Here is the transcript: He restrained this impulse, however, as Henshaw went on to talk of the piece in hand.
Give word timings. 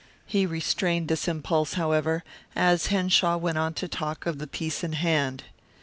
He 0.25 0.47
restrained 0.47 1.09
this 1.09 1.27
impulse, 1.27 1.73
however, 1.73 2.23
as 2.55 2.87
Henshaw 2.87 3.37
went 3.37 3.59
on 3.59 3.75
to 3.75 3.87
talk 3.87 4.25
of 4.25 4.39
the 4.39 4.47
piece 4.47 4.83
in 4.83 4.93
hand. 4.93 5.43